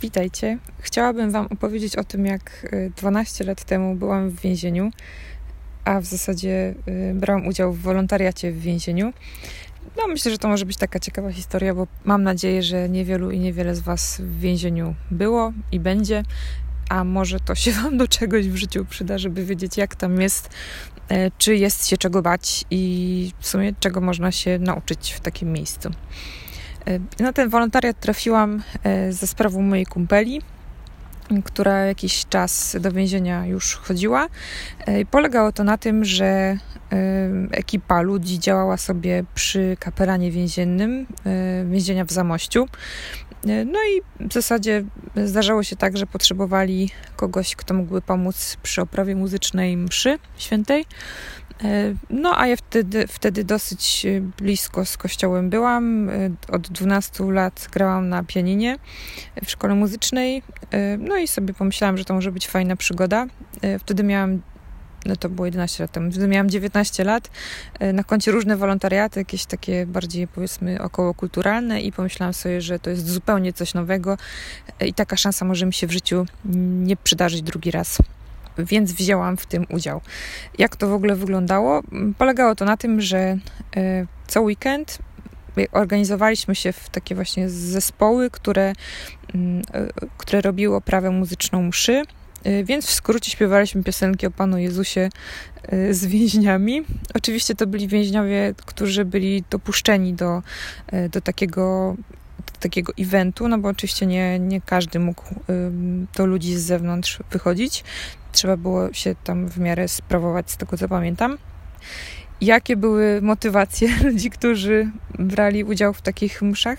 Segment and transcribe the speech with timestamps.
[0.00, 0.58] Witajcie.
[0.78, 4.90] Chciałabym Wam opowiedzieć o tym, jak 12 lat temu byłam w więzieniu,
[5.84, 6.74] a w zasadzie
[7.14, 9.12] brałam udział w wolontariacie w więzieniu.
[9.96, 13.38] No, myślę, że to może być taka ciekawa historia, bo mam nadzieję, że niewielu i
[13.38, 16.22] niewiele z Was w więzieniu było i będzie,
[16.88, 20.50] a może to się Wam do czegoś w życiu przyda, żeby wiedzieć, jak tam jest,
[21.08, 25.52] e, czy jest się czego bać i w sumie czego można się nauczyć w takim
[25.52, 25.90] miejscu.
[26.86, 30.42] E, na ten wolontariat trafiłam e, ze sprawą mojej kumpeli,
[31.44, 34.28] która jakiś czas do więzienia już chodziła.
[35.10, 36.58] Polegało to na tym, że
[37.50, 41.06] ekipa ludzi działała sobie przy kapelanie więziennym
[41.70, 42.68] więzienia w Zamościu.
[43.44, 44.84] No i w zasadzie
[45.24, 50.84] zdarzało się tak, że potrzebowali kogoś, kto mógłby pomóc przy oprawie muzycznej mszy świętej.
[52.10, 54.06] No a ja wtedy, wtedy dosyć
[54.38, 56.10] blisko z kościołem byłam.
[56.48, 58.76] Od 12 lat grałam na pianinie
[59.44, 60.42] w szkole muzycznej.
[60.98, 63.26] No i sobie pomyślałam, że to może być fajna przygoda.
[63.78, 64.40] Wtedy miałam
[65.06, 67.30] no to było 11 lat temu, wtedy miałam 19 lat,
[67.78, 72.90] e, na koncie różne wolontariaty, jakieś takie bardziej powiedzmy okołokulturalne i pomyślałam sobie, że to
[72.90, 74.18] jest zupełnie coś nowego
[74.80, 76.26] e, i taka szansa może mi się w życiu
[76.84, 77.98] nie przydarzyć drugi raz
[78.58, 80.00] więc wzięłam w tym udział.
[80.58, 81.82] Jak to w ogóle wyglądało?
[82.18, 83.38] Polegało to na tym, że e,
[84.26, 84.98] co weekend
[85.72, 88.72] organizowaliśmy się w takie właśnie zespoły, które,
[90.18, 92.02] które robiły oprawę muzyczną mszy
[92.46, 95.08] Y, więc w skrócie śpiewaliśmy piosenki o Panu Jezusie
[95.72, 96.82] y, z więźniami.
[97.14, 100.42] Oczywiście to byli więźniowie, którzy byli dopuszczeni do,
[100.92, 101.96] y, do takiego
[102.56, 105.22] takiego eventu, no bo oczywiście nie, nie każdy mógł
[106.16, 107.84] do ludzi z zewnątrz wychodzić.
[108.32, 111.38] Trzeba było się tam w miarę sprawować, z tego co pamiętam.
[112.40, 116.78] Jakie były motywacje ludzi, którzy brali udział w takich mszach?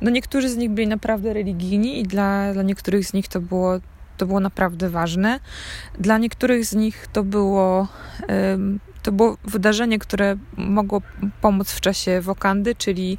[0.00, 3.80] No niektórzy z nich byli naprawdę religijni i dla, dla niektórych z nich to było
[4.16, 5.40] to było naprawdę ważne.
[5.98, 7.88] Dla niektórych z nich to było,
[9.02, 11.02] to było wydarzenie, które mogło
[11.40, 13.18] pomóc w czasie wokandy, czyli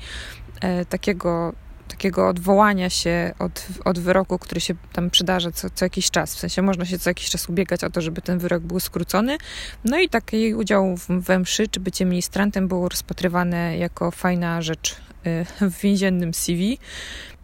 [0.89, 1.53] takiego
[1.87, 6.35] takiego odwołania się od, od wyroku, który się tam przydarza co, co jakiś czas.
[6.35, 9.37] W sensie można się co jakiś czas ubiegać o to, żeby ten wyrok był skrócony.
[9.85, 14.95] No i taki udział w, we mszy, czy bycie ministrantem było rozpatrywane jako fajna rzecz
[15.25, 16.79] e, w więziennym CV.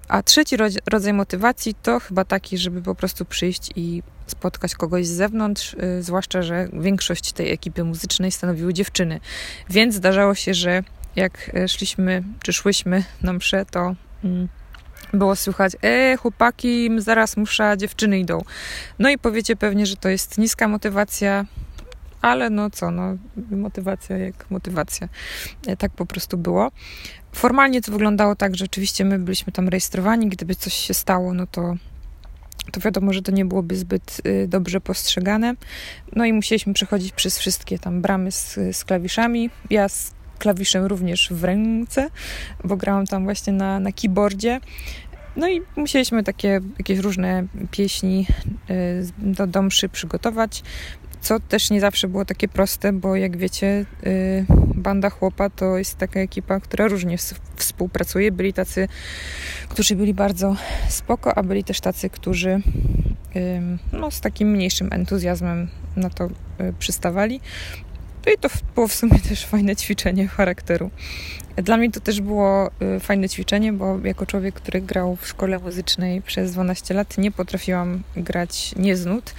[0.07, 0.55] A trzeci
[0.91, 6.03] rodzaj motywacji to chyba taki, żeby po prostu przyjść i spotkać kogoś z zewnątrz, yy,
[6.03, 9.19] zwłaszcza, że większość tej ekipy muzycznej stanowiły dziewczyny.
[9.69, 10.83] Więc zdarzało się, że
[11.19, 14.47] jak y, szliśmy, czy szłyśmy na mszę, to mm,
[15.13, 18.41] było słychać, e, chłopaki, zaraz muszę, dziewczyny idą.
[18.99, 21.45] No i powiecie pewnie, że to jest niska motywacja,
[22.21, 23.17] ale no co, no
[23.51, 25.09] motywacja jak motywacja.
[25.67, 26.71] E, tak po prostu było.
[27.31, 31.47] Formalnie to wyglądało tak, że oczywiście my byliśmy tam rejestrowani, gdyby coś się stało, no
[31.47, 31.75] to
[32.71, 35.55] to wiadomo, że to nie byłoby zbyt y, dobrze postrzegane.
[36.15, 39.49] No i musieliśmy przechodzić przez wszystkie tam bramy z, z klawiszami.
[39.69, 42.09] Ja z klawiszem również w ręce,
[42.63, 44.59] bo grałam tam właśnie na, na keyboardzie.
[45.35, 48.27] No i musieliśmy takie jakieś różne pieśni
[48.69, 50.63] y, do, do mszy przygotować
[51.21, 54.45] co też nie zawsze było takie proste, bo jak wiecie, y,
[54.75, 57.17] Banda Chłopa to jest taka ekipa, która różnie
[57.55, 58.31] współpracuje.
[58.31, 58.87] Byli tacy,
[59.69, 60.55] którzy byli bardzo
[60.89, 62.61] spoko, a byli też tacy, którzy
[63.93, 66.29] no, z takim mniejszym entuzjazmem na to y,
[66.79, 67.41] przystawali.
[68.25, 70.91] No i to było w sumie też fajne ćwiczenie charakteru.
[71.55, 75.59] Dla mnie to też było y, fajne ćwiczenie, bo jako człowiek, który grał w szkole
[75.59, 79.33] muzycznej przez 12 lat, nie potrafiłam grać nie z nut.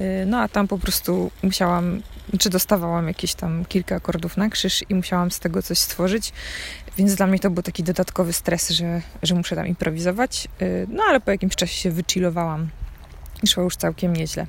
[0.00, 2.02] Y, no a tam po prostu musiałam,
[2.38, 6.32] czy dostawałam jakieś tam kilka akordów na krzyż i musiałam z tego coś stworzyć.
[6.98, 10.48] Więc dla mnie to był taki dodatkowy stres, że, że muszę tam improwizować.
[10.62, 12.68] Y, no ale po jakimś czasie się wychillowałam
[13.46, 14.46] szło już całkiem nieźle.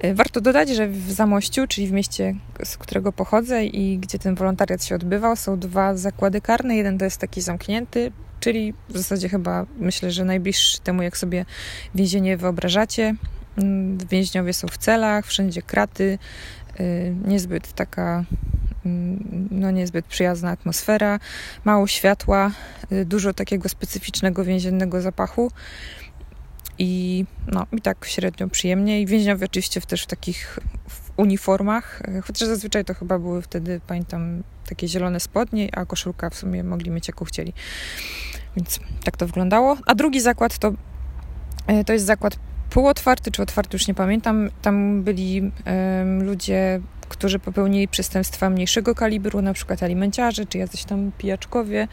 [0.00, 2.34] E, warto dodać, że w Zamościu, czyli w mieście,
[2.64, 6.76] z którego pochodzę i gdzie ten wolontariat się odbywał, są dwa zakłady karne.
[6.76, 11.44] Jeden to jest taki zamknięty, czyli w zasadzie chyba myślę, że najbliższy temu, jak sobie
[11.94, 13.14] więzienie wyobrażacie.
[13.56, 16.18] Mm, więźniowie są w celach, wszędzie kraty,
[16.80, 18.24] e, niezbyt taka
[18.86, 21.20] mm, no niezbyt przyjazna atmosfera,
[21.64, 22.50] mało światła,
[22.90, 25.50] e, dużo takiego specyficznego więziennego zapachu.
[26.78, 29.00] I, no, i tak średnio przyjemnie.
[29.00, 30.58] I więźniowie oczywiście też w takich
[31.16, 36.34] uniformach, e, chociaż zazwyczaj to chyba były wtedy, pamiętam, takie zielone spodnie, a koszulka w
[36.34, 37.52] sumie mogli mieć jaką chcieli.
[38.56, 39.76] Więc tak to wyglądało.
[39.86, 40.72] A drugi zakład to,
[41.66, 42.38] e, to jest zakład
[42.70, 44.50] półotwarty czy otwarty, już nie pamiętam.
[44.62, 51.12] Tam byli um, ludzie, którzy popełnili przestępstwa mniejszego kalibru, na przykład alimenciarze, czy jacyś tam
[51.18, 51.88] pijaczkowie,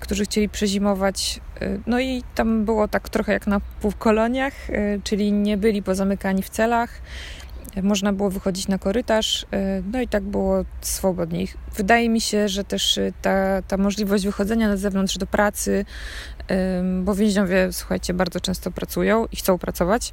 [0.00, 1.40] którzy chcieli przezimować.
[1.62, 6.42] Y, no i tam było tak trochę jak na półkoloniach, y, czyli nie byli pozamykani
[6.42, 7.00] w celach,
[7.82, 9.46] można było wychodzić na korytarz,
[9.92, 11.48] no i tak było swobodniej.
[11.76, 15.84] Wydaje mi się, że też ta, ta możliwość wychodzenia na zewnątrz do pracy,
[17.02, 20.12] bo więźniowie, słuchajcie, bardzo często pracują i chcą pracować,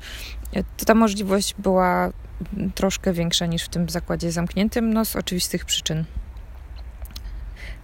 [0.77, 2.11] to ta możliwość była
[2.75, 6.05] troszkę większa niż w tym zakładzie zamkniętym, no z oczywistych przyczyn.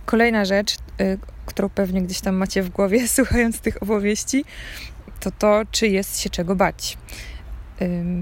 [0.05, 4.45] Kolejna rzecz, y, którą pewnie gdzieś tam macie w głowie, słuchając tych opowieści,
[5.19, 6.97] to to, czy jest się czego bać.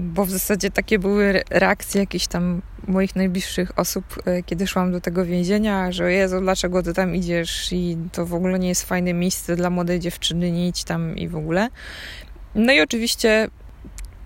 [0.04, 5.00] Bo w zasadzie takie były reakcje jakichś tam moich najbliższych osób, y, kiedy szłam do
[5.00, 9.14] tego więzienia, że Jezu, dlaczego ty tam idziesz i to w ogóle nie jest fajne
[9.14, 11.68] miejsce dla młodej dziewczyny, nie idź tam i w ogóle.
[12.54, 13.48] No i oczywiście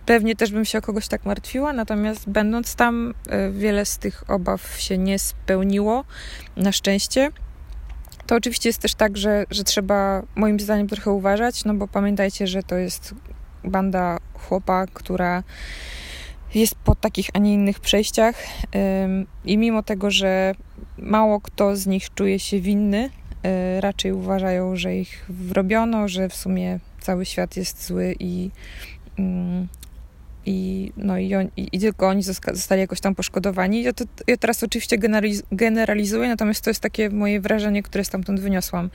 [0.07, 4.31] Pewnie też bym się o kogoś tak martwiła, natomiast będąc tam, e, wiele z tych
[4.31, 6.05] obaw się nie spełniło,
[6.57, 7.31] na szczęście.
[8.27, 12.47] To oczywiście jest też tak, że, że trzeba moim zdaniem trochę uważać, no bo pamiętajcie,
[12.47, 13.15] że to jest
[13.65, 15.43] banda chłopa, która
[16.55, 18.37] jest po takich, a nie innych przejściach
[19.45, 20.55] i mimo tego, że
[20.99, 23.11] mało kto z nich czuje się winny,
[23.43, 28.51] e, raczej uważają, że ich wrobiono, że w sumie cały świat jest zły i
[29.19, 29.69] mm,
[30.47, 33.83] i, no i, on, i, i, tylko oni zostali jakoś tam poszkodowani.
[33.83, 38.41] Ja, to, ja teraz oczywiście generaliz generalizuję, natomiast to jest takie moje wrażenie, które stamtąd
[38.41, 38.91] wyniosłam,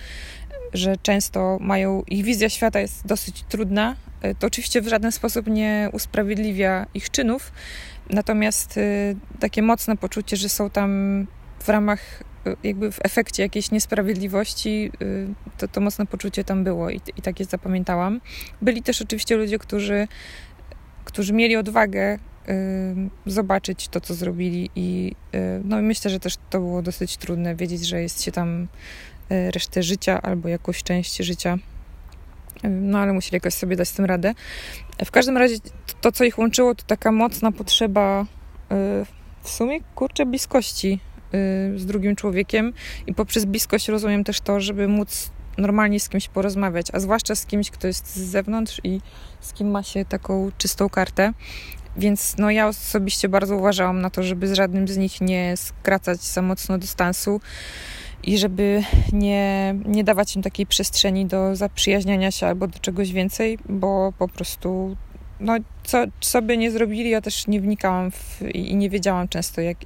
[0.73, 3.95] że często mają, ich wizja świata jest dosyć trudna.
[4.21, 7.51] E, to oczywiście w żaden sposób nie usprawiedliwia ich czynów,
[8.09, 11.27] natomiast y, takie mocne poczucie, że są tam
[11.59, 15.27] w ramach y, jakby w efekcie jakiejś niesprawiedliwości, y,
[15.57, 18.21] to, to mocne poczucie tam było i, i tak je zapamiętałam.
[18.61, 20.07] Byli też oczywiście ludzie, którzy
[21.07, 22.19] którzy mieli odwagę y,
[23.25, 27.87] zobaczyć to, co zrobili i y, no, myślę, że też to było dosyć trudne wiedzieć,
[27.87, 28.67] że jest się tam
[29.31, 31.57] y, resztę życia albo jakąś część życia.
[32.63, 34.33] No ale musieli jakoś sobie dać z tym radę.
[35.05, 35.55] W każdym razie
[36.01, 38.25] to, co ich łączyło, to taka mocna potrzeba
[39.43, 40.99] w sumie, kurczę, bliskości
[41.75, 42.73] z drugim człowiekiem
[43.07, 47.45] i poprzez bliskość rozumiem też to, żeby móc normalnie z kimś porozmawiać, a zwłaszcza z
[47.45, 49.01] kimś, kto jest z zewnątrz i
[49.41, 51.33] z kim ma się taką czystą kartę.
[51.97, 56.21] Więc no, ja osobiście bardzo uważałam na to, żeby z żadnym z nich nie skracać
[56.21, 57.41] za mocno dystansu
[58.23, 58.83] i żeby
[59.13, 64.27] nie, nie dawać im takiej przestrzeni do zaprzyjaźniania się albo do czegoś więcej, bo po
[64.27, 64.95] prostu
[65.39, 65.53] no,
[65.83, 69.77] co, co by nie zrobili, ja też nie wnikałam w, i nie wiedziałam często, jak,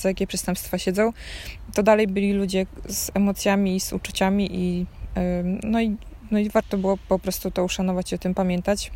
[0.00, 1.12] za jakie przestępstwa siedzą.
[1.74, 4.86] To dalej byli ludzie z emocjami i z uczuciami i
[5.62, 5.96] no i,
[6.30, 8.90] no i warto było po prostu to uszanować i o tym pamiętać.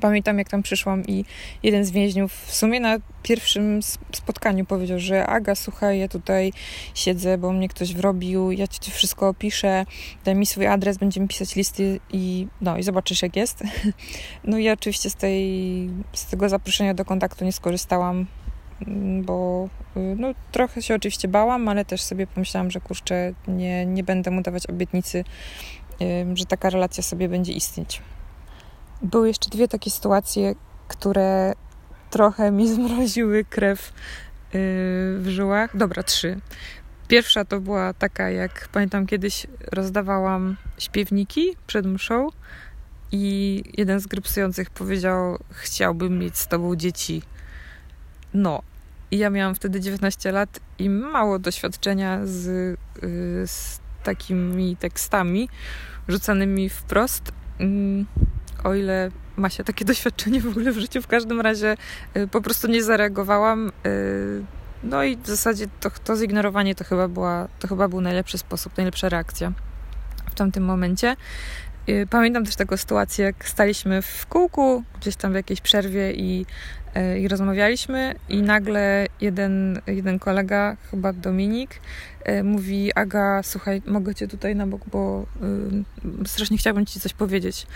[0.00, 1.24] Pamiętam, jak tam przyszłam i
[1.62, 3.80] jeden z więźniów w sumie na pierwszym
[4.12, 6.52] spotkaniu powiedział, że Aga, słuchaj, ja tutaj
[6.94, 9.86] siedzę, bo mnie ktoś wrobił, ja ci wszystko opiszę,
[10.24, 13.62] daj mi swój adres, będziemy pisać listy i no i zobaczysz, jak jest.
[14.44, 18.26] No i oczywiście z, tej, z tego zaproszenia do kontaktu nie skorzystałam,
[18.86, 23.86] mm, bo y, no, trochę się oczywiście bałam, ale też sobie pomyślałam, że kurczę, nie,
[23.86, 25.24] nie będę mu dawać obietnicy,
[26.34, 28.02] że taka relacja sobie będzie istnieć.
[29.02, 30.54] Były jeszcze dwie takie sytuacje,
[30.88, 31.52] które
[32.10, 33.92] trochę mi zmroziły krew y,
[35.18, 35.76] w żyłach.
[35.76, 36.40] Dobra, trzy.
[37.08, 42.28] Pierwsza to była taka, jak pamiętam kiedyś rozdawałam śpiewniki przed mszą
[43.12, 47.22] i jeden z grypsujących powiedział, chciałbym mieć z tobą dzieci.
[48.34, 48.62] No,
[49.10, 52.76] i ja miałam wtedy 19 lat i mało doświadczenia z, y,
[53.46, 55.48] z takimi tekstami
[56.08, 57.32] rzucanymi wprost.
[58.58, 61.02] Mm, o ile ma się takie doświadczenie w ogóle w życiu.
[61.02, 61.76] W każdym razie
[62.16, 63.72] y, po prostu nie zareagowałam.
[63.86, 64.44] Y,
[64.82, 68.76] no i w zasadzie to, to zignorowanie to chyba, była, to chyba był najlepszy sposób,
[68.76, 69.52] najlepsza reakcja
[70.30, 71.16] w tamtym momencie.
[71.88, 76.46] Y, pamiętam też taką sytuację, jak staliśmy w kółku, gdzieś tam w jakiejś przerwie i,
[77.20, 81.80] i rozmawialiśmy, i nagle jeden, jeden kolega, chyba Dominik,
[82.44, 85.26] mówi: Aga, słuchaj, mogę cię tutaj na bok, bo
[86.22, 87.66] y, strasznie chciałabym ci coś powiedzieć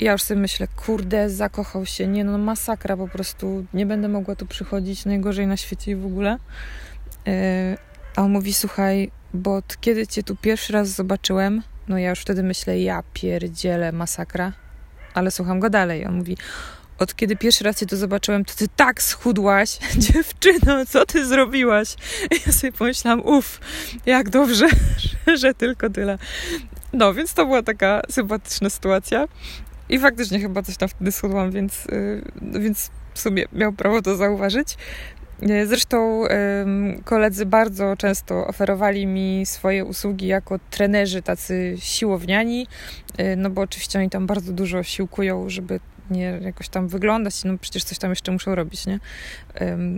[0.00, 4.36] ja już sobie myślę, kurde, zakochał się, nie no, masakra po prostu, nie będę mogła
[4.36, 6.38] tu przychodzić, najgorzej na świecie i w ogóle.
[7.26, 7.32] Yy,
[8.16, 12.42] a on mówi, słuchaj, bo kiedy cię tu pierwszy raz zobaczyłem, no ja już wtedy
[12.42, 14.52] myślę, ja pierdzielę, masakra,
[15.14, 16.06] ale słucham go dalej.
[16.06, 16.36] On mówi,
[16.98, 19.78] od kiedy pierwszy raz cię tu zobaczyłem, to ty tak schudłaś,
[20.12, 21.94] dziewczyno, co ty zrobiłaś?
[22.46, 23.60] Ja sobie pomyślałam, uff,
[24.06, 24.68] jak dobrze,
[25.26, 26.18] że, że tylko tyle.
[26.92, 29.28] No, więc to była taka sympatyczna sytuacja.
[29.90, 34.16] I faktycznie chyba coś tam wtedy schudłam, więc, yy, więc w sumie miał prawo to
[34.16, 34.76] zauważyć.
[35.66, 36.22] Zresztą
[37.04, 42.66] koledzy bardzo często oferowali mi swoje usługi jako trenerzy, tacy siłowniani,
[43.36, 45.80] no bo oczywiście oni tam bardzo dużo siłkują, żeby
[46.10, 49.00] nie jakoś tam wyglądać, no przecież coś tam jeszcze muszą robić, nie?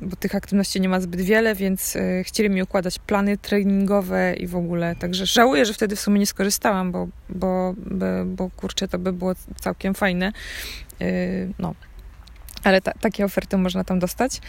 [0.03, 4.47] Bo tych aktywności nie ma zbyt wiele, więc e, chcieli mi układać plany treningowe i
[4.47, 4.97] w ogóle.
[4.97, 7.75] Także żałuję, że wtedy w sumie nie skorzystałam, bo, bo,
[8.27, 10.33] bo, kurczę, to by było całkiem fajne.
[11.01, 11.07] E,
[11.59, 11.75] no.
[12.65, 14.41] Ale ta, takie oferty można tam dostać.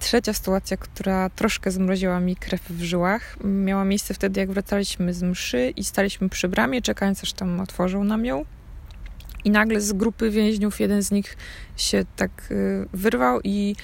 [0.00, 5.22] Trzecia sytuacja, która troszkę zmroziła mi krew w żyłach, miała miejsce wtedy, jak wracaliśmy z
[5.22, 8.44] mszy i staliśmy przy bramie, czekając, aż tam otworzą nam ją.
[9.44, 11.36] I nagle z grupy więźniów jeden z nich
[11.76, 13.76] się tak y, wyrwał i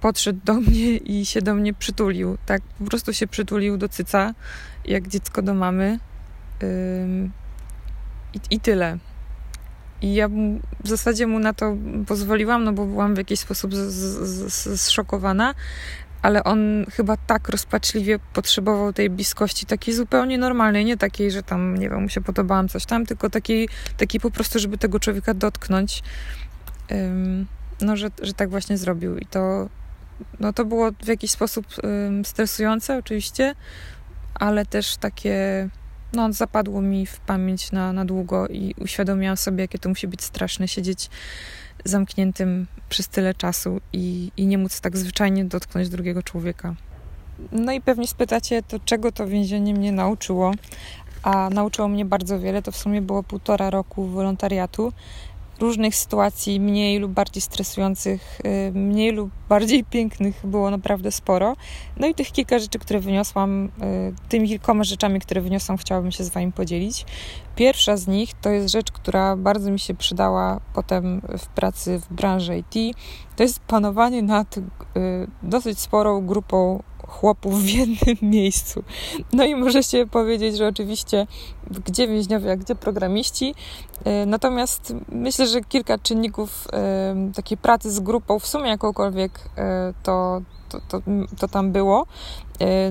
[0.00, 2.38] podszedł do mnie i się do mnie przytulił.
[2.46, 4.34] Tak po prostu się przytulił do cyca,
[4.84, 5.98] jak dziecko do mamy.
[8.34, 8.98] I, i tyle.
[10.02, 10.28] I ja
[10.84, 13.74] w zasadzie mu na to pozwoliłam, no bo byłam w jakiś sposób
[14.76, 15.54] zszokowana,
[16.22, 21.76] ale on chyba tak rozpaczliwie potrzebował tej bliskości, takiej zupełnie normalnej, nie takiej, że tam,
[21.76, 25.34] nie wiem, mu się podobałam coś tam, tylko takiej, takiej po prostu, żeby tego człowieka
[25.34, 26.02] dotknąć.
[26.90, 27.46] Um,
[27.80, 29.18] no, że, że tak właśnie zrobił.
[29.18, 29.68] I to,
[30.40, 33.54] no, to było w jakiś sposób um, stresujące, oczywiście,
[34.34, 35.68] ale też takie,
[36.12, 40.22] no, zapadło mi w pamięć na, na długo i uświadomiłam sobie, jakie to musi być
[40.22, 41.10] straszne siedzieć
[41.84, 46.74] zamkniętym przez tyle czasu i, i nie móc tak zwyczajnie dotknąć drugiego człowieka.
[47.52, 50.52] No i pewnie spytacie, to czego to więzienie mnie nauczyło?
[51.22, 52.62] A nauczyło mnie bardzo wiele.
[52.62, 54.92] To w sumie było półtora roku wolontariatu
[55.60, 61.56] różnych sytuacji, mniej lub bardziej stresujących, y, mniej lub bardziej pięknych było naprawdę sporo.
[61.96, 63.68] No i tych kilka rzeczy, które wyniosłam, y,
[64.28, 67.06] tymi kilkoma rzeczami, które wyniosłam, chciałabym się z Wami podzielić.
[67.56, 72.14] Pierwsza z nich to jest rzecz, która bardzo mi się przydała potem w pracy w
[72.14, 72.96] branży IT.
[73.36, 74.62] To jest panowanie nad y,
[75.42, 78.82] dosyć sporą grupą chłopów w jednym miejscu.
[79.32, 81.26] No i możecie powiedzieć, że oczywiście
[81.84, 83.54] gdzie więźniowie, a gdzie programiści.
[84.04, 89.94] E, natomiast myślę, że kilka czynników e, takiej pracy z grupą, w sumie jakąkolwiek, e,
[90.02, 91.00] to, to, to,
[91.38, 92.06] to tam było.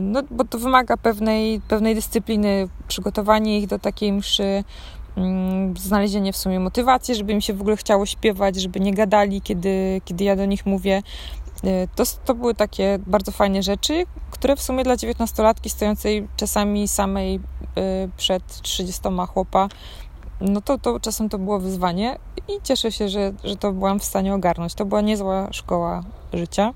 [0.01, 4.63] No, bo to wymaga pewnej, pewnej dyscypliny, przygotowanie ich do takiej mszy,
[5.15, 9.41] mm, znalezienie w sumie motywacji, żeby im się w ogóle chciało śpiewać, żeby nie gadali,
[9.41, 11.01] kiedy, kiedy ja do nich mówię.
[11.63, 16.87] Y, to, to były takie bardzo fajne rzeczy, które w sumie dla dziewiętnastolatki stojącej czasami
[16.87, 17.39] samej y,
[18.17, 19.01] przed 30
[19.33, 19.69] chłopa,
[20.41, 24.03] no to, to czasem to było wyzwanie i cieszę się, że, że to byłam w
[24.03, 24.73] stanie ogarnąć.
[24.73, 26.73] To była niezła szkoła życia.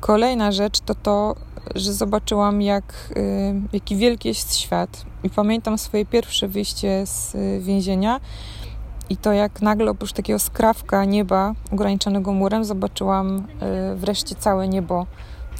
[0.00, 1.34] Kolejna rzecz to to,
[1.74, 5.04] że zobaczyłam, jak, y, jaki wielki jest świat.
[5.24, 8.20] I pamiętam swoje pierwsze wyjście z więzienia
[9.10, 13.46] i to jak nagle oprócz takiego skrawka nieba ograniczonego murem zobaczyłam
[13.92, 15.06] y, wreszcie całe niebo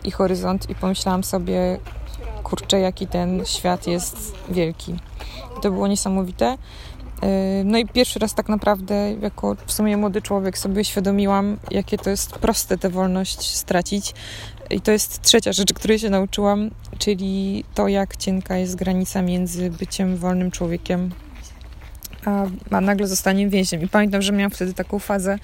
[0.05, 1.79] i horyzont i pomyślałam sobie,
[2.43, 4.97] kurczę, jaki ten świat jest wielki.
[5.63, 6.59] To było niesamowite.
[7.25, 11.99] Y, no i pierwszy raz tak naprawdę, jako w sumie młody człowiek, sobie uświadomiłam, jakie
[11.99, 14.15] to jest proste tę wolność stracić.
[14.71, 19.71] I to jest trzecia rzecz, której się nauczyłam, czyli to, jak cienka jest granica między
[19.71, 21.11] byciem wolnym człowiekiem
[22.25, 23.83] a, a nagle zostanie więźniem.
[23.83, 25.39] I pamiętam, że miałam wtedy taką fazę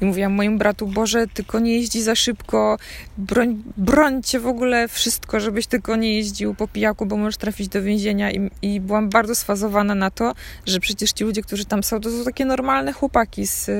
[0.00, 2.76] i mówiłam mojemu bratu, Boże, tylko nie jeździ za szybko,
[3.18, 7.82] broń, brońcie w ogóle wszystko, żebyś tylko nie jeździł po pijaku, bo możesz trafić do
[7.82, 8.30] więzienia.
[8.30, 10.34] I, I byłam bardzo sfazowana na to,
[10.66, 13.70] że przecież ci ludzie, którzy tam są, to są takie normalne chłopaki, z,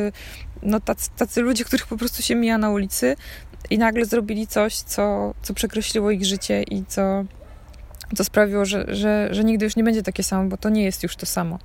[0.62, 3.16] no tacy, tacy ludzie, których po prostu się mija na ulicy
[3.70, 7.24] i nagle zrobili coś, co, co przekreśliło ich życie i co,
[8.16, 11.02] co sprawiło, że, że, że nigdy już nie będzie takie samo, bo to nie jest
[11.02, 11.58] już to samo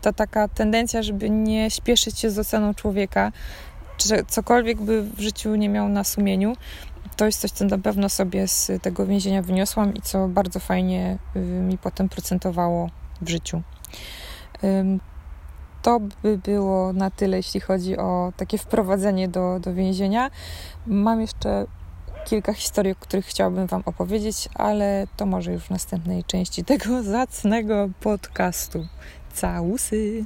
[0.00, 3.32] ta taka tendencja, żeby nie śpieszyć się z oceną człowieka,
[3.96, 6.52] czy cokolwiek by w życiu nie miał na sumieniu,
[7.16, 11.18] to jest coś, co na pewno sobie z tego więzienia wyniosłam i co bardzo fajnie
[11.36, 12.90] y, mi potem procentowało
[13.20, 13.62] w życiu.
[15.82, 20.30] To by było na tyle, jeśli chodzi o takie wprowadzenie do, do więzienia.
[20.86, 21.66] Mam jeszcze
[22.24, 27.02] kilka historii, o których chciałabym Wam opowiedzieć, ale to może już w następnej części tego
[27.02, 28.86] zacnego podcastu.
[29.38, 30.24] Ciao, c'est